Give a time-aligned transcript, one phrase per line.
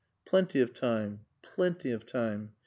[0.25, 1.25] Plenty of time.
[1.43, 2.53] Plenty of time.